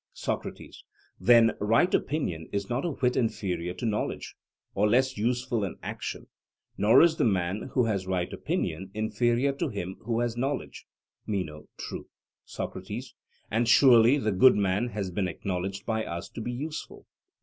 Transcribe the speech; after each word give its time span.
SOCRATES: 0.13 0.83
Then 1.19 1.51
right 1.59 1.93
opinion 1.93 2.49
is 2.51 2.71
not 2.71 2.85
a 2.85 2.89
whit 2.93 3.15
inferior 3.15 3.75
to 3.75 3.85
knowledge, 3.85 4.33
or 4.73 4.89
less 4.89 5.15
useful 5.15 5.63
in 5.63 5.75
action; 5.83 6.25
nor 6.75 7.03
is 7.03 7.17
the 7.17 7.23
man 7.23 7.69
who 7.75 7.85
has 7.85 8.07
right 8.07 8.33
opinion 8.33 8.89
inferior 8.95 9.51
to 9.51 9.69
him 9.69 9.97
who 9.99 10.21
has 10.21 10.35
knowledge? 10.35 10.87
MENO: 11.27 11.67
True. 11.77 12.07
SOCRATES: 12.45 13.13
And 13.51 13.69
surely 13.69 14.17
the 14.17 14.31
good 14.31 14.55
man 14.55 14.87
has 14.87 15.11
been 15.11 15.27
acknowledged 15.27 15.85
by 15.85 16.03
us 16.03 16.29
to 16.29 16.41
be 16.41 16.51
useful? 16.51 17.05